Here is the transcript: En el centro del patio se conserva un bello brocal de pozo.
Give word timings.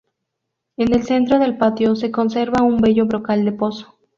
En 0.77 0.95
el 0.95 1.03
centro 1.03 1.37
del 1.37 1.57
patio 1.59 1.95
se 1.95 2.09
conserva 2.09 2.63
un 2.65 2.77
bello 2.77 3.05
brocal 3.05 3.45
de 3.45 3.51
pozo. 3.51 3.99